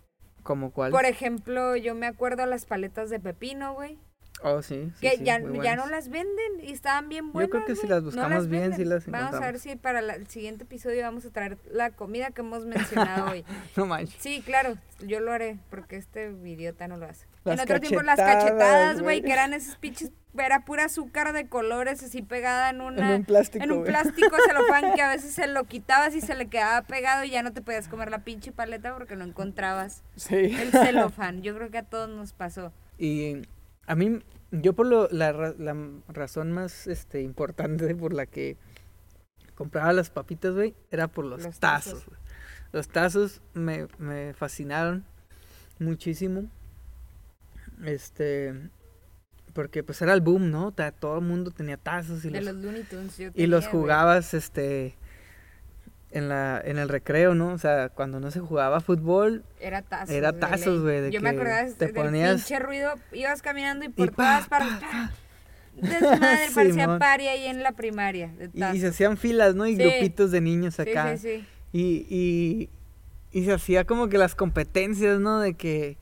[0.42, 0.90] ¿Como cuál?
[0.90, 3.98] Por ejemplo, yo me acuerdo las paletas de pepino, güey.
[4.44, 7.50] Oh, sí, sí, que sí, ya, no las venden y estaban bien buenas.
[7.50, 7.90] creo que si güey.
[7.90, 9.60] las No buscamos bien, sí las Vamos a ver encontramos.
[9.62, 13.44] si para la- el siguiente episodio vamos a traer la comida que hemos mencionado hoy.
[13.76, 14.16] No manches.
[14.20, 17.26] Sí, claro, yo lo haré porque este idiota no lo hace.
[17.44, 21.46] Las en otro tiempo las cachetadas, güey, que eran esos pinches, era pura azúcar de
[21.48, 23.08] colores así pegada en una...
[23.10, 26.34] En un plástico, En un plástico celofán que a veces se lo quitabas y se
[26.34, 30.02] le quedaba pegado y ya no te podías comer la pinche paleta porque no encontrabas
[30.16, 30.36] Sí.
[30.36, 31.42] el celofán.
[31.42, 32.72] Yo creo que a todos nos pasó.
[32.98, 33.42] Y
[33.86, 35.76] a mí, yo por lo, la, ra- la
[36.08, 38.56] razón más este, importante por la que
[39.54, 42.04] compraba las papitas, güey, era por los, Los tazos.
[42.72, 45.04] Los tazos me, me fascinaron
[45.78, 46.48] muchísimo.
[47.84, 48.54] Este,
[49.52, 50.72] porque pues era el boom, ¿no?
[50.72, 53.18] Todo el mundo tenía tazos y De los, los Looney Tunes.
[53.18, 53.72] yo y los güey.
[53.82, 54.94] jugabas, este,
[56.12, 57.48] en la, en el recreo, ¿no?
[57.52, 60.10] O sea, cuando no se jugaba fútbol, Era tazos.
[60.10, 63.84] Era tazos, güey, de Yo me que acordaba te del ponías- pinche ruido, ibas caminando
[63.84, 64.88] y y por pa, todas pa, partes.
[64.90, 65.10] pa.
[65.76, 66.98] Desmadre, parecía Simón.
[66.98, 68.30] pari ahí en la primaria.
[68.38, 69.66] De Y, y se hacían filas, ¿no?
[69.66, 69.82] Y Sí.
[69.82, 71.16] grupitos de niños Sí, acá.
[71.16, 71.46] sí, sí.
[71.72, 72.70] Y, y,
[73.40, 75.40] y se hacía como que las competencias, ¿no?
[75.40, 75.96] De que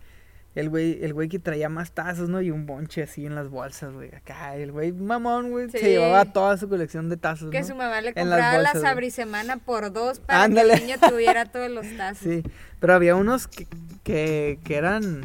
[0.54, 2.40] el güey, el güey que traía más tazos, ¿no?
[2.42, 4.14] Y un bonche así en las bolsas, güey.
[4.14, 5.70] Acá, el güey mamón, güey.
[5.70, 5.78] Sí.
[5.78, 7.66] Se llevaba toda su colección de tazos, Que ¿no?
[7.68, 8.84] su mamá le compraba la bolsas, güey.
[8.84, 10.74] sabrisemana por dos para Ándale.
[10.74, 12.22] que el niño tuviera todos los tazos.
[12.24, 12.42] Sí,
[12.80, 13.66] pero había unos que,
[14.02, 15.22] que, que eran...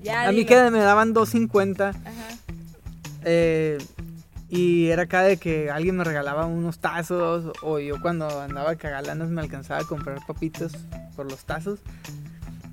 [0.00, 1.96] Ya, a mí que me daban 2.50 Ajá.
[3.24, 3.78] eh,
[4.48, 9.28] y era acá de que alguien me regalaba unos tazos o yo cuando andaba cagalanas
[9.28, 10.72] me alcanzaba a comprar papitas
[11.16, 11.80] por los tazos.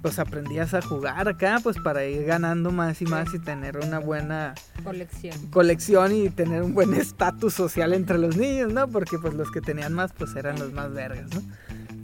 [0.05, 3.97] Pues aprendías a jugar acá, pues para ir ganando más y más y tener una
[3.97, 5.35] buena Colección.
[5.49, 8.87] colección y tener un buen estatus social entre los niños, ¿no?
[8.87, 11.41] Porque pues los que tenían más pues eran los más vergas, ¿no?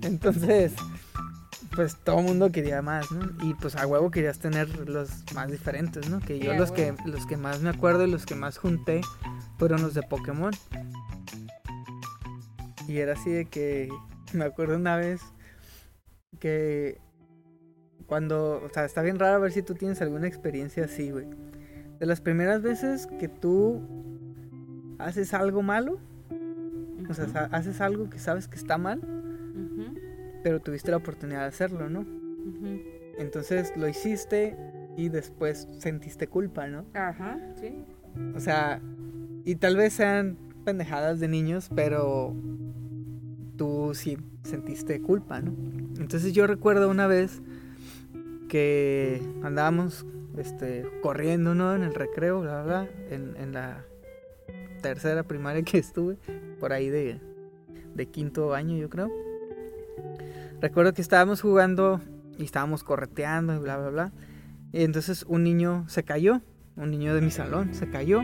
[0.02, 0.74] Entonces,
[1.76, 3.30] pues todo el mundo quería más, ¿no?
[3.48, 6.22] Y pues a huevo querías tener los más diferentes, ¿no?
[6.22, 9.02] Que yo los que los que más me acuerdo y los que más junté
[9.60, 10.56] fueron los de Pokémon.
[12.88, 13.90] Y era así de que
[14.34, 15.22] me acuerdo una vez
[16.40, 17.00] que
[18.12, 21.28] cuando, o sea, está bien raro a ver si tú tienes alguna experiencia así, güey.
[21.98, 23.82] De las primeras veces que tú
[25.00, 25.98] haces algo malo,
[27.10, 29.00] o sea, haces algo que sabes que está mal,
[30.44, 32.06] pero tuviste la oportunidad de hacerlo, ¿no?
[33.18, 34.58] Entonces lo hiciste
[34.98, 36.84] y después sentiste culpa, ¿no?
[36.94, 37.86] Ajá, sí.
[38.36, 38.82] O sea,
[39.46, 42.36] y tal vez sean pendejadas de niños, pero
[43.56, 45.54] tú sí sentiste culpa, ¿no?
[45.98, 47.42] Entonces yo recuerdo una vez
[48.52, 50.06] que andábamos
[50.38, 51.74] este, corriendo, ¿no?
[51.74, 53.86] En el recreo, bla, bla, bla, en, en la
[54.82, 56.18] tercera primaria que estuve,
[56.60, 57.22] por ahí de,
[57.96, 59.10] de quinto año, yo creo.
[60.60, 62.02] Recuerdo que estábamos jugando
[62.38, 64.12] y estábamos correteando y bla, bla, bla.
[64.74, 66.42] Y entonces un niño se cayó,
[66.76, 68.20] un niño de mi salón se cayó.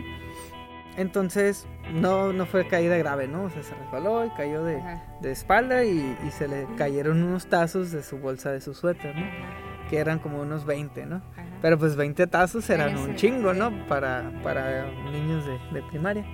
[0.97, 3.45] Entonces no, no fue caída grave, ¿no?
[3.45, 4.83] O sea, se resbaló y cayó de,
[5.21, 9.15] de espalda y, y se le cayeron unos tazos de su bolsa de su suéter,
[9.15, 9.66] ¿no?
[9.89, 11.15] Que eran como unos 20, ¿no?
[11.17, 11.43] ajá.
[11.62, 13.54] Pero pues 20 tazos eran Ese, un chingo.
[13.54, 13.71] ¿no?
[13.88, 16.26] Para, para niños de, de primaria.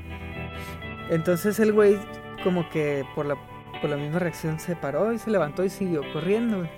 [1.09, 1.97] Entonces el güey
[2.43, 3.35] como que por la,
[3.81, 6.69] por la misma reacción se paró y se levantó y siguió corriendo, güey.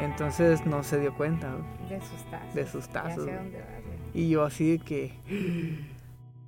[0.00, 1.88] Entonces no se dio cuenta, güey.
[1.88, 2.54] De sus tazos.
[2.54, 3.96] De sus Ya tazos, sé dónde vas, güey.
[4.14, 5.12] Y yo así de que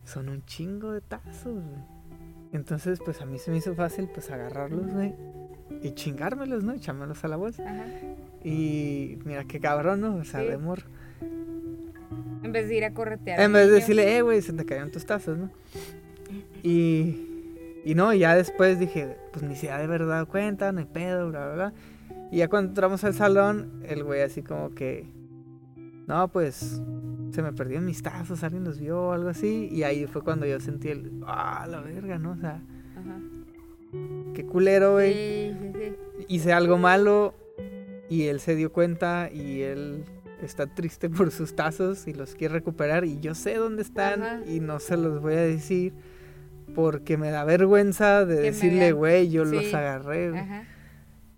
[0.04, 1.98] son un chingo de tazos, güey.
[2.52, 5.14] Entonces, pues a mí se me hizo fácil pues agarrarlos, güey.
[5.82, 6.72] Y chingármelos, ¿no?
[6.72, 7.62] Echármelos a la bolsa.
[7.62, 7.84] Ajá.
[8.48, 10.16] Y mira qué cabrón, ¿no?
[10.16, 10.46] O sea, Sí.
[10.46, 10.80] de amor.
[12.42, 13.40] En vez de ir a corretear.
[13.40, 15.50] En vez de decirle, eh, güey, se te cayeron tus tazos, ¿no?
[16.62, 17.16] Y,
[17.84, 20.84] y no, ya después dije, pues ni se ha de haber dado cuenta, no hay
[20.86, 21.72] pedo, bla, bla, bla.
[22.30, 25.06] Y ya cuando entramos al salón, el güey así como que,
[26.06, 26.80] no, pues
[27.32, 29.68] se me perdieron mis tazos, alguien los vio o algo así.
[29.70, 32.32] Y ahí fue cuando yo sentí el, ah, la verga, ¿no?
[32.32, 32.62] O sea,
[32.96, 33.20] Ajá.
[34.34, 35.12] qué culero, güey.
[35.12, 36.24] Sí, sí, sí.
[36.28, 37.34] Hice algo malo
[38.08, 40.04] y él se dio cuenta y él
[40.42, 44.40] está triste por sus tazos y los quiere recuperar y yo sé dónde están Ajá.
[44.46, 45.92] y no se los voy a decir
[46.74, 49.54] porque me da vergüenza de Que decirle, güey, yo Sí.
[49.56, 50.30] los agarré.
[50.30, 50.40] güey".
[50.40, 50.64] Ajá.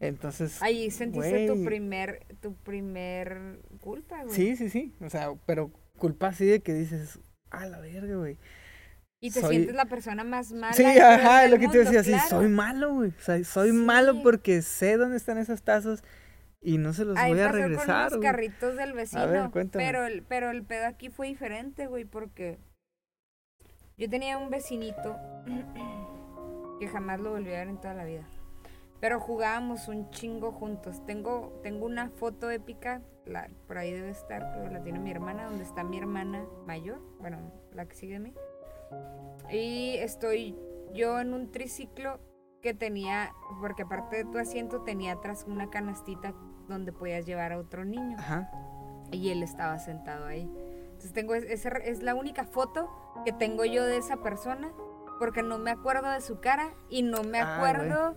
[0.00, 1.64] Entonces, Ahí sentiste tu güey.
[1.66, 4.34] primer, tu primer culpa, güey.
[4.34, 7.18] sí, sí, sí, o sea, pero culpa así de que dices,
[7.50, 8.38] a la verga, güey.
[9.20, 10.72] Y te soy- sientes la persona más mala.
[10.72, 12.28] Sí, ajá, lo que te decía, sí, claro.
[12.28, 13.10] soy malo, güey.
[13.10, 14.20] O sea, soy malo Sí.
[14.22, 16.02] porque sé dónde están esos tazos
[16.60, 18.04] y no se los Ahí voy a pasó con regresar.
[18.04, 18.30] los güey.
[18.30, 19.26] carritos del vecino.
[19.28, 19.84] ver, cuéntame.
[19.84, 22.58] pero, el, pero el pedo aquí fue diferente, güey, porque
[23.96, 25.16] yo tenía un vecinito
[26.80, 28.26] que jamás lo volví a ver en toda la vida.
[29.00, 31.04] Pero jugábamos un chingo juntos.
[31.06, 35.46] Tengo, tengo una foto épica, la, por ahí debe estar, pero la tiene mi hermana,
[35.46, 37.38] donde está mi hermana mayor, bueno,
[37.72, 38.34] la que sigue de mí.
[39.50, 40.54] Y estoy
[40.92, 42.20] yo en un triciclo
[42.62, 46.32] que tenía, porque aparte de tu asiento tenía atrás una canastita
[46.68, 48.50] donde podías llevar a otro niño Ajá.
[49.10, 50.42] y él estaba sentado ahí.
[50.84, 52.90] Entonces tengo es, esa es la única foto
[53.24, 54.70] que tengo yo de esa persona
[55.18, 58.16] porque no me acuerdo de su cara y no me Ah, acuerdo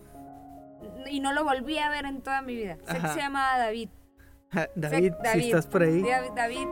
[1.10, 2.78] y no lo volví a ver en toda mi vida.
[2.86, 3.90] Sé que se llamaba David.
[4.52, 6.68] Sé- David, si estás por ahí, David, David,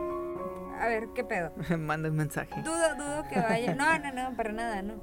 [0.78, 1.52] a ver, ¿qué pedo?
[1.78, 2.62] manda un mensaje.
[2.62, 3.74] Dudo, dudo que vaya.
[3.74, 4.94] No, no, no, para nada, no.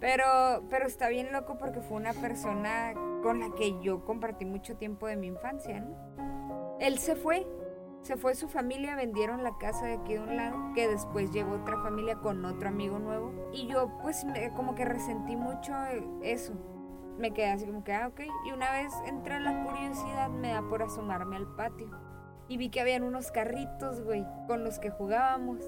[0.00, 0.24] Pero,
[0.68, 5.06] pero está bien loco porque fue una persona con la que yo compartí mucho tiempo
[5.06, 5.86] de mi infancia.
[6.80, 7.46] Él se fue,
[8.02, 11.54] se fue su familia, vendieron la casa de aquí de un lado, que después llegó
[11.54, 13.32] otra familia con otro amigo nuevo.
[13.52, 15.74] Y yo pues como que resentí mucho
[16.22, 16.52] eso.
[17.18, 18.20] Me quedé así como que, ah, ok.
[18.46, 21.88] Y una vez entré en la curiosidad, me da por asomarme al patio.
[22.46, 25.64] Y vi que habían unos carritos, güey, con los que jugábamos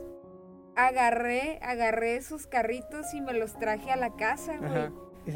[0.86, 4.90] agarré, agarré esos carritos y me los traje a la casa, güey.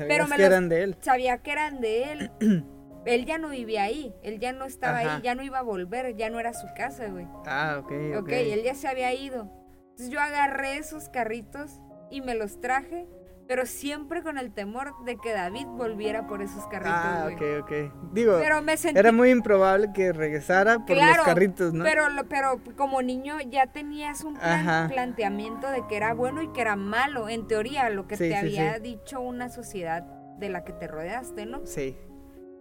[0.09, 0.97] Pero me que los- eran de él.
[1.01, 2.31] Sabía que eran de él.
[3.05, 5.17] él ya no vivía ahí, él ya no estaba Ajá.
[5.17, 7.27] ahí, ya no iba a volver, ya no era su casa, güey.
[7.47, 8.23] Ah, ok, ok.
[8.23, 9.51] ok, él ya se había ido.
[9.91, 13.07] Entonces yo agarré esos carritos y me los traje,
[13.49, 17.57] pero siempre con el temor de que David volviera por esos carritos, Ah, güey.
[17.59, 18.13] ok, ok.
[18.13, 21.85] Digo, Pero me sentí era muy improbable que regresara por Claro, los carritos, ¿no?
[21.85, 26.61] Pero, pero como niño ya tenías un plan- planteamiento de que era bueno y que
[26.63, 28.81] era malo, en teoría, lo que Sí, te sí, había sí.
[28.83, 30.03] dicho una sociedad
[30.39, 31.67] de la que te rodeaste, ¿no?
[31.67, 31.97] Sí.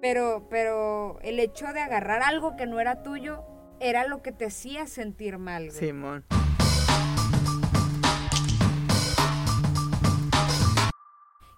[0.01, 3.43] Pero, pero el hecho de agarrar algo que no era tuyo
[3.79, 5.77] era lo que te hacía sentir mal, güey.
[5.79, 6.25] Simón.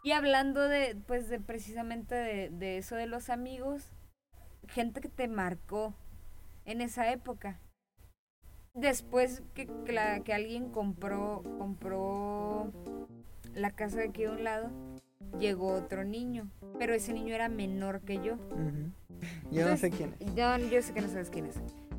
[0.04, 3.92] Y hablando de, pues, de precisamente de, de eso de los amigos,
[4.68, 5.94] gente que te marcó
[6.66, 7.60] en esa época.
[8.74, 12.72] Después que, que, la- que alguien compró, compró
[13.54, 14.72] la casa de aquí de un lado,
[15.40, 18.38] llegó otro niño, pero ese niño era menor que yo.
[19.52, 20.34] Yo no sé quién es.
[20.36, 21.56] Yo, yo sé que no sabes quién es.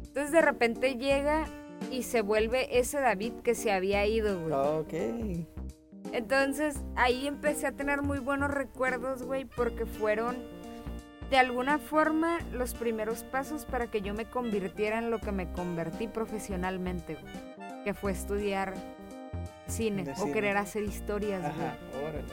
[0.08, 1.46] Entonces de repente llega
[1.90, 4.52] y se vuelve ese David que se había ido, güey.
[4.52, 5.53] Ok.
[6.14, 10.37] Entonces ahí empecé a tener muy buenos recuerdos, güey, porque fueron
[11.29, 15.50] de alguna forma los primeros pasos para que yo me convirtiera en lo que me
[15.50, 17.83] convertí profesionalmente, güey.
[17.83, 18.74] Que fue estudiar
[19.66, 22.05] cine o querer hacer historias, güey.
[22.07, 22.24] Órale.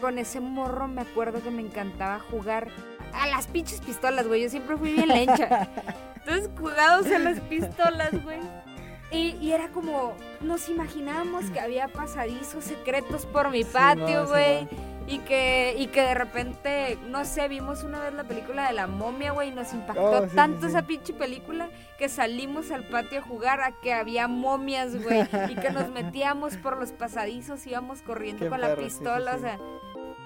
[0.00, 2.68] Con ese morro me acuerdo que me encantaba jugar
[3.12, 4.42] a las pinches pistolas, güey.
[4.44, 5.68] Yo siempre fui bien lencha.
[6.14, 8.38] Entonces jugábamos a las pistolas, güey.
[9.12, 14.68] Y, y era como, nos imaginábamos que había pasadizos secretos por mi patio, güey.
[15.06, 18.86] Y que, y que de repente, no sé, vimos una vez la película de la
[18.86, 21.68] momia, güey, y nos impactó Oh, sí, tanto esa pinche película
[21.98, 26.56] que salimos al patio a jugar a que había momias, güey, y que nos metíamos
[26.58, 29.58] por los pasadizos, íbamos corriendo Qué con la perro, pistola, o sea,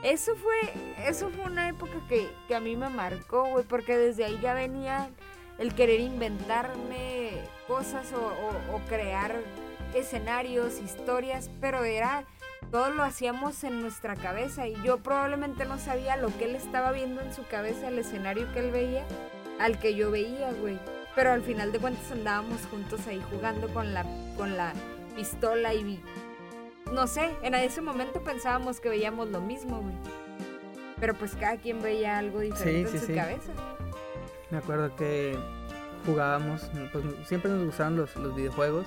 [0.02, 4.26] eso fue, eso fue una época que, que a mí me marcó, güey, porque desde
[4.26, 5.08] ahí ya venía
[5.58, 9.34] el querer inventarme cosas o, o- o crear
[9.94, 12.24] escenarios, historias, pero era,
[12.70, 16.90] todo lo hacíamos en nuestra cabeza y yo probablemente no sabía lo que él estaba
[16.92, 19.04] viendo en su cabeza, el escenario que él veía,
[19.60, 20.78] al que yo veía, güey.
[21.14, 24.04] Pero al final de cuentas andábamos juntos ahí jugando con la,
[24.36, 24.72] con la
[25.14, 26.02] pistola y vi-
[26.92, 29.94] no sé, en ese momento pensábamos que veíamos lo mismo, güey.
[30.98, 33.14] Pero pues cada quien veía algo diferente Sí, en sí, su sí.
[33.18, 33.52] cabeza.
[34.54, 35.36] Me acuerdo que
[36.06, 38.86] jugábamos, pues siempre nos gustaron los, los videojuegos.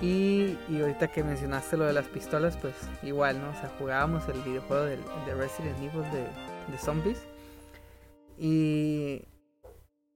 [0.00, 3.50] Y, y ahorita que mencionaste lo de las pistolas, pues igual, ¿no?
[3.50, 6.26] O sea, jugábamos el videojuego de Resident Evil de,
[6.72, 7.22] de zombies.
[8.36, 9.28] Y,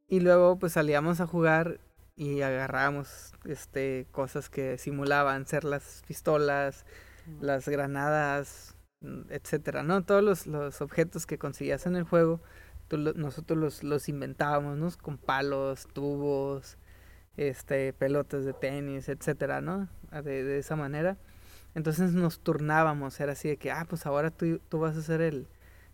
[0.08, 1.78] y luego pues salíamos a jugar
[2.16, 6.84] y agarrábamos este, cosas que simulaban ser las pistolas,
[7.40, 8.74] las granadas,
[9.30, 10.02] etcétera, ¿no?
[10.02, 12.40] Todos los, los objetos que conseguías en el juego,
[12.88, 14.90] tú nosotros los, los inventábamos, ¿no?
[15.02, 16.78] Con palos, tubos,
[17.36, 19.88] este, pelotas de tenis, etcétera, ¿no?
[20.10, 21.16] De, de esa manera.
[21.74, 25.20] Entonces nos turnábamos, era así de que, ah, pues ahora tú, tú vas a ser
[25.20, 25.46] el,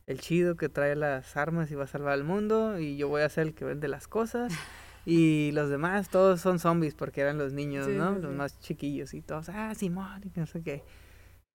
[0.06, 3.22] el chido que trae las armas y va a salvar al mundo y yo voy
[3.22, 4.52] a ser el que vende las cosas
[5.04, 8.14] y los demás todos son zombies porque eran los niños, Sí, ¿no?
[8.14, 10.82] sí, Los más chiquillos y todos, ah, Simón, y no sé qué.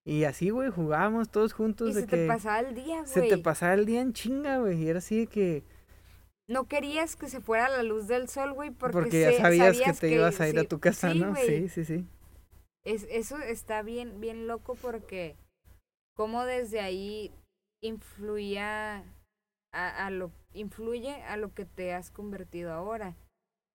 [0.06, 3.20] Y así, güey, jugábamos todos juntos Y de se que te pasaba el día, se
[3.20, 3.30] güey.
[3.30, 5.64] te pasaba el día en chinga, güey, y era así de que
[6.50, 9.82] No querías que se fuera la luz del sol, güey, porque, porque, ya se- sabías,
[9.82, 11.30] que te ibas a ir sí, a tu casa, sí, ¿no?
[11.30, 11.46] güey.
[11.46, 12.06] Sí, sí, sí.
[12.84, 15.36] Es, eso está bien, bien loco porque
[16.16, 17.32] como desde ahí
[17.82, 19.04] influía
[19.74, 23.16] a, a lo influye a lo que te has convertido ahora.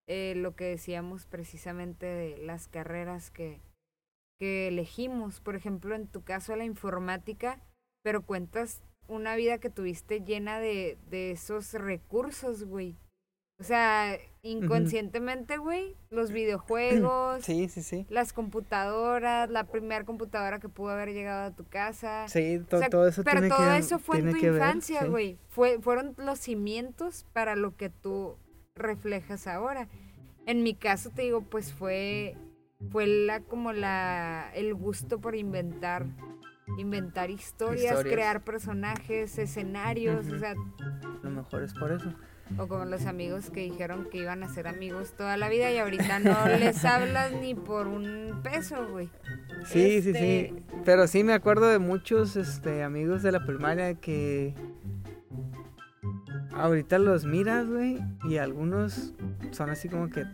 [0.09, 3.61] Eh, lo que decíamos precisamente de las carreras que,
[4.39, 5.41] que elegimos.
[5.41, 7.61] Por ejemplo, en tu caso la informática,
[8.03, 12.97] pero cuentas una vida que tuviste llena de, de esos recursos, güey.
[13.61, 18.05] O sea, inconscientemente, güey, los videojuegos, Sí, sí, sí.
[18.09, 22.27] las computadoras, la primera computadora que pudo haber llegado a tu casa.
[22.29, 24.55] Sí, to- O sea, todo eso pero tiene todo que eso fue en tu ver,
[24.55, 25.09] infancia, sí.
[25.09, 25.39] güey.
[25.49, 28.37] Fue, fueron los cimientos para lo que tú
[28.75, 29.89] reflejas ahora.
[30.47, 32.37] En mi caso, te digo, pues fue,
[32.91, 36.07] fue la, como la, el gusto por inventar,
[36.79, 38.15] inventar historias, Historias.
[38.15, 42.13] crear personajes, escenarios, o sea, A lo mejor es por eso.
[42.59, 45.79] o como los amigos que dijeron que iban a ser amigos toda la vida y
[45.79, 49.09] ahorita no les hablas ni por un peso, güey.
[49.67, 50.63] Sí, sí, Este, sí.
[50.85, 54.55] Pero sí me acuerdo de muchos este, amigos de la primaria que
[56.55, 59.15] ahorita los miras, güey, y algunos
[59.51, 60.25] son así como que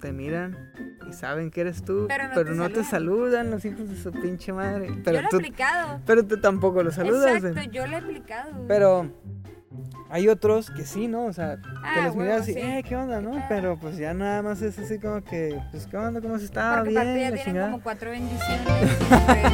[0.00, 0.72] te miran
[1.08, 3.96] y saben que eres tú, Pero no pero te no te saludan los hijos de
[3.96, 4.90] su pinche madre.
[5.04, 6.00] Pero yo lo he tú, aplicado.
[6.06, 7.42] pero tú tampoco los saludas.
[7.44, 8.64] Exacto, yo lo he aplicado.
[8.68, 9.10] Pero
[10.10, 11.24] hay otros que sí, ¿no?
[11.26, 12.58] O sea, que Ah, los huevo, miras y, sí.
[12.60, 13.44] eh, ¿qué onda, no?
[13.48, 16.20] Pero pues ya nada más es así como que, pues, ¿qué onda?
[16.20, 16.76] ¿Cómo se está?
[16.78, 18.60] Porque Bien, ya tienen como cuatro bendiciones.
[19.08, 19.52] pues,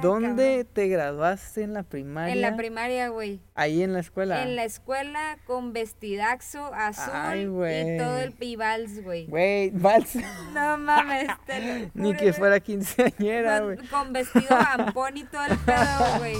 [0.00, 2.32] ¿Dónde te graduaste en la primaria?
[2.32, 3.40] En la primaria, güey.
[3.56, 4.44] Ahí en la escuela.
[4.44, 9.26] En la escuela con vestidaxo azul Ay, y todo el pibals, güey.
[9.26, 10.14] Güey, vals.
[10.54, 13.76] No mames, te lo Ni que fuera quinceañera, güey.
[13.78, 16.36] con, con vestido ampón y todo el pedo, güey.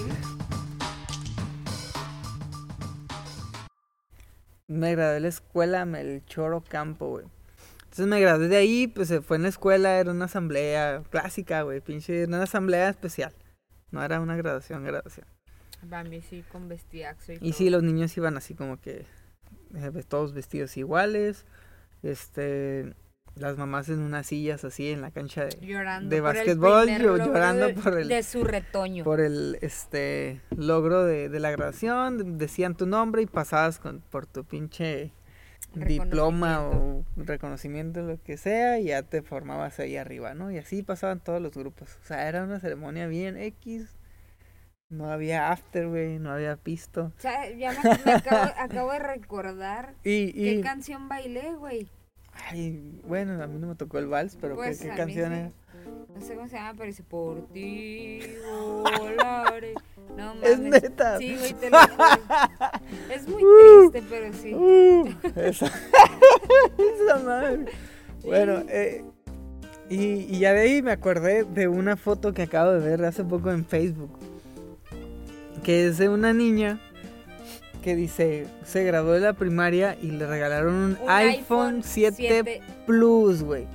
[4.69, 7.25] Me gradué de la escuela Melchor Ocampo, güey.
[7.85, 11.63] Entonces me gradué de ahí, pues se fue en la escuela, era una asamblea clásica,
[11.63, 13.35] güey, pinche, era una asamblea especial.
[13.91, 15.27] No era una graduación, graduación.
[15.83, 17.53] Bambi, sí, con vestidaxo y, Y todo.
[17.53, 19.07] sí, los niños iban así como que
[19.75, 21.47] eh, todos vestidos iguales.
[22.03, 22.95] Este,
[23.37, 26.89] las mamás en unas sillas así en la cancha de, llorando de por el básquetbol,
[26.89, 29.05] yo llorando de, por el- de su retoño.
[29.05, 34.27] por el este logro de, de la graduación, decían tu nombre y pasabas con, por
[34.27, 35.13] tu pinche
[35.75, 40.51] diploma o reconocimiento, lo que sea, y ya te formabas ahí arriba, ¿no?
[40.51, 41.97] Y así pasaban todos los grupos.
[42.03, 43.95] O sea, era una ceremonia bien X.
[44.91, 47.13] No había after, güey, no había pisto.
[47.17, 51.89] O sea, ya me, me acabo, acabo de recordar Y, qué canción bailé, güey.
[52.33, 55.33] ay, bueno, a mí no me tocó el vals, pero ¿qué- Pues, ¿qué, mí canción
[55.33, 55.39] sí.
[55.39, 55.51] era?
[56.15, 58.21] No sé cómo se llama, pero dice por ti
[58.99, 59.75] volaré.
[60.19, 60.51] No mames.
[60.51, 61.19] Es neta.
[61.19, 62.05] Sí, güey, te lo juro.
[63.15, 63.43] Es muy
[63.93, 64.55] triste, pero sí.
[64.55, 65.67] Uh, esa,
[67.07, 67.67] esa madre.
[68.25, 69.05] Bueno, eh,
[69.89, 73.23] y, y ya de ahí me acordé de una foto que acabo de ver hace
[73.25, 74.19] poco en Facebook.
[75.63, 76.81] Que es de una niña
[77.83, 83.43] que dice, se graduó de la primaria y le regalaron un, Un iPhone 7, Plus,
[83.45, 83.67] güey.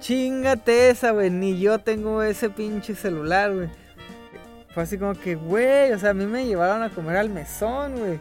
[0.00, 1.30] Chingate esa, güey.
[1.30, 3.68] Ni yo tengo ese pinche celular, güey.
[4.74, 7.96] Fue así como que, güey, o sea, a mí me llevaron a comer al mesón,
[7.96, 8.18] güey.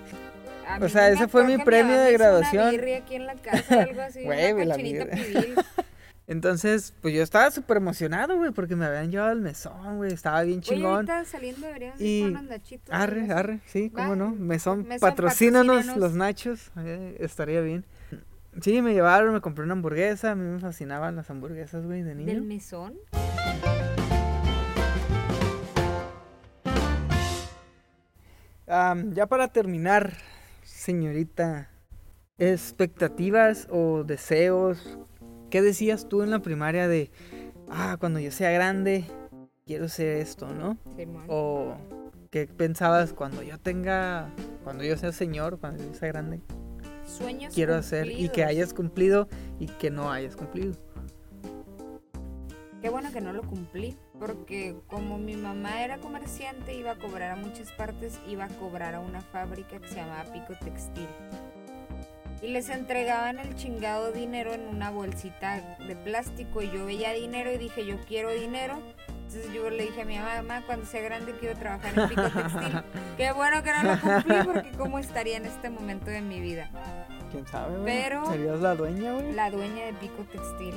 [0.81, 2.61] O sea, ese fue mi premio de graduación.
[2.63, 4.23] Una birria aquí en la casa, algo así.
[4.25, 5.07] Güey, una la pibil.
[6.27, 10.13] Entonces, pues yo estaba súper emocionado, güey, porque me habían llevado al mesón, güey.
[10.13, 10.93] Estaba bien Oye, chingón.
[10.95, 12.93] ahorita saliendo deberíamos Y- ir nachitos.
[12.95, 13.31] Arre, así.
[13.31, 14.15] arre, sí, cómo Va.
[14.15, 14.29] no.
[14.31, 15.97] Mesón, Mesón, patrocínanos patrocínanos.
[16.01, 16.71] los nachos.
[16.77, 17.83] eh, estaría bien.
[18.61, 20.31] Sí, me llevaron, me compré una hamburguesa.
[20.31, 22.41] A mí me fascinaban las hamburguesas, güey, de ¿Del niño.
[22.43, 22.93] mesón?
[29.13, 30.13] Ya para terminar,
[30.63, 31.69] señorita,
[32.39, 34.97] expectativas o deseos.
[35.51, 37.11] ¿Qué decías tú en la primaria de,
[37.69, 39.05] ah, cuando yo sea grande,
[39.67, 40.79] quiero ser esto, ¿no?
[40.95, 41.25] Simón.
[41.27, 41.77] O
[42.31, 46.41] qué pensabas cuando yo tenga, cuando yo sea señor, cuando yo sea grande,
[47.05, 49.27] Sueños quiero hacer y que hayas cumplido
[49.59, 50.73] y que no hayas cumplido.
[52.81, 53.95] Qué bueno que no lo cumplí,
[54.25, 58.95] porque como mi mamá era comerciante, iba a cobrar a muchas partes, iba a cobrar
[58.95, 61.07] a una fábrica que se llamaba Pico Textil.
[62.41, 67.51] y les entregaban el chingado dinero en una bolsita de plástico y yo veía dinero
[67.51, 71.01] y dije yo quiero dinero entonces yo le dije a mi mamá, mamá, cuando sea
[71.01, 72.83] grande quiero trabajar en Pico Textil.
[73.17, 76.69] Qué bueno que no lo cumplí porque cómo estaría en este momento de mi vida.
[77.31, 77.85] ¿Quién sabe, güey?
[77.85, 79.31] Pero- ¿Serías la dueña, güey?
[79.33, 80.75] La dueña de Pico Textil.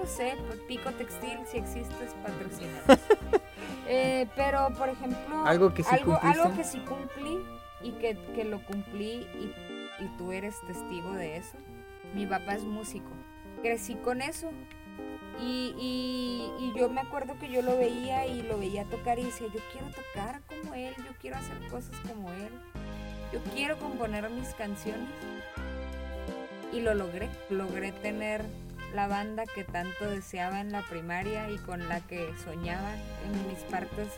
[0.00, 2.80] No sé, pues Pico Textil, si existes, patrocina.
[3.86, 6.40] eh, pero, por ejemplo, Algo que sí algo, cumpliste.
[6.40, 7.38] algo que sí cumplí
[7.82, 9.52] y que, que lo cumplí y,
[10.02, 11.58] y tú eres testigo de eso.
[12.14, 13.10] Mi papá es músico.
[13.60, 14.50] Crecí con eso.
[15.38, 19.24] Y, y, y yo me acuerdo que yo lo veía y lo veía tocar y
[19.24, 22.50] decía, yo quiero tocar como él, yo quiero hacer cosas como él,
[23.32, 25.08] yo quiero componer mis canciones.
[26.72, 28.44] Y lo logré, logré tener
[28.94, 33.58] la banda que tanto deseaba en la primaria y con la que soñaba en mis
[33.70, 34.08] partes,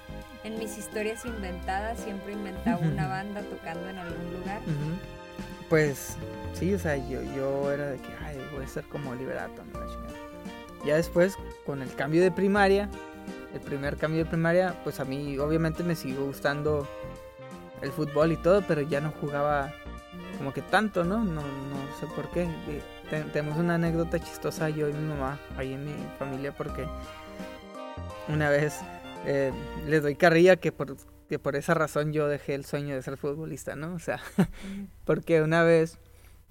[0.44, 4.60] en mis historias inventadas, siempre inventaba una banda tocando en algún lugar.
[5.68, 6.16] Pues
[6.54, 9.80] sí, o sea, yo, yo era de que, ay, voy a ser como Liberato, ¿no?
[10.84, 12.88] Ya después, con el cambio de primaria,
[13.54, 16.88] el primer cambio de primaria, pues a mí obviamente me siguió gustando
[17.82, 19.72] el fútbol y todo, pero ya no jugaba
[20.38, 21.18] como que tanto, ¿no?
[21.18, 22.48] No, no sé por qué.
[23.12, 26.86] Te- tenemos una anécdota chistosa yo y mi mamá ahí en mi familia porque
[28.26, 28.80] una vez
[29.26, 29.52] eh,
[29.86, 30.96] le doy carrilla que por,
[31.28, 33.92] que por esa razón yo dejé el sueño de ser futbolista, ¿no?
[33.92, 34.18] O sea,
[35.04, 35.98] porque una vez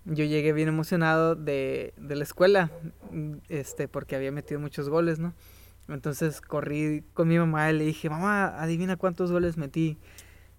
[0.05, 2.69] yo llegué bien emocionado de, de la escuela,
[3.49, 5.33] este, porque había metido muchos goles, ¿no?
[5.87, 9.97] Entonces corrí con mi mamá y le dije, mamá, adivina cuántos goles metí.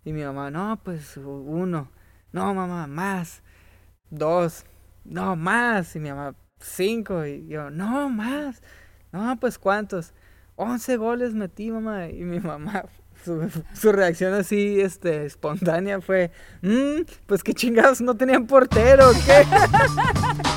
[0.05, 1.93] Y mi mamá, no, pues uno.
[2.33, 3.45] No, mamá, más.
[4.11, 4.65] Dos.
[5.05, 5.95] No, más.
[5.97, 7.25] Y mi mamá, cinco.
[7.27, 8.63] Y yo, no, más.
[9.13, 10.13] No, pues cuántos.
[10.57, 12.09] Once goles metí, mamá.
[12.09, 12.85] Y mi mamá,
[13.25, 16.31] su, su reacción así, este, espontánea fue,
[16.63, 19.45] "Mm, pues qué chingados, no tenían portero, ¿o ¿qué?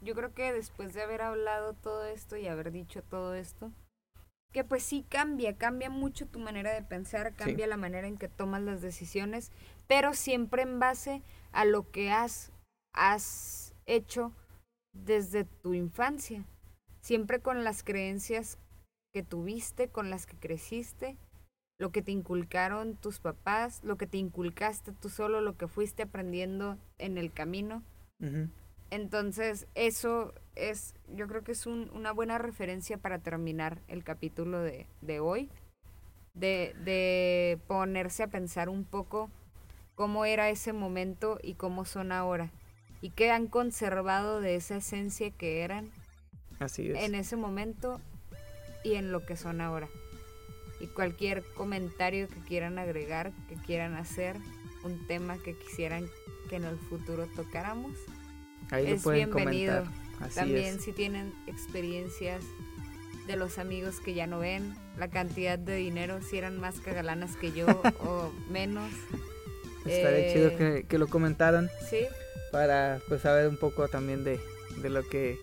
[0.00, 3.72] Yo creo que después de haber hablado todo esto y haber dicho todo esto,
[4.52, 8.28] que pues sí cambia, cambia mucho tu manera de pensar, cambia la manera en que
[8.28, 9.52] tomas las decisiones,
[9.86, 11.22] pero siempre en base
[11.52, 12.52] a lo que has,
[12.94, 14.32] has hecho
[14.94, 16.44] desde tu infancia,
[17.00, 18.58] siempre con las creencias
[19.12, 21.16] que tuviste, con las que creciste,
[21.78, 26.04] lo que te inculcaron tus papás, lo que te inculcaste tú solo, lo que fuiste
[26.04, 27.82] aprendiendo en el camino.
[28.90, 34.60] Entonces, eso es, yo creo que es un- una buena referencia para terminar el capítulo
[34.60, 35.48] de, de hoy,
[36.34, 39.30] de, de ponerse a pensar un poco
[39.94, 42.50] cómo era ese momento y cómo son ahora,
[43.00, 45.90] y qué han conservado de esa esencia que eran
[46.58, 46.98] Así es.
[47.02, 48.00] en ese momento
[48.84, 49.88] y en lo que son ahora.
[50.80, 54.36] Y cualquier comentario que quieran agregar, que quieran hacer,
[54.84, 56.06] un tema que quisieran
[56.50, 57.92] que en el futuro tocáramos,
[58.70, 59.84] Ahí lo es pueden bienvenido.
[59.84, 60.05] comentar.
[60.20, 60.80] Así También es.
[60.80, 62.44] si tienen experiencias
[63.26, 67.36] de los amigos que ya no ven, la cantidad de dinero, si eran más cagalanas
[67.36, 67.66] que yo
[68.00, 68.92] o menos.
[69.84, 72.06] Estaría Eh, chido que, que lo comentaran Sí,
[72.50, 74.40] para pues saber un poco también de,
[74.76, 75.40] de lo que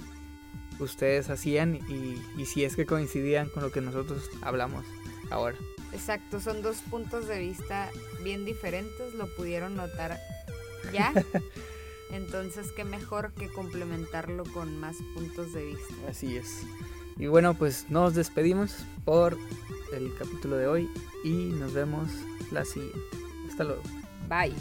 [0.80, 4.86] ustedes hacían y, y si es que coincidían con lo que nosotros hablamos
[5.30, 5.58] ahora.
[5.92, 7.90] exacto, son dos puntos de vista
[8.24, 10.20] bien diferentes, lo pudieron notar
[10.92, 11.14] ya.
[12.14, 15.94] Entonces, qué mejor que complementarlo con más puntos de vista.
[16.08, 16.62] Así es.
[17.18, 19.38] Y bueno, pues nos despedimos por
[19.94, 20.90] el capítulo de hoy
[21.24, 22.10] y nos vemos
[22.52, 23.00] la siguiente.
[23.50, 23.82] Hasta luego.
[24.30, 24.54] Bye.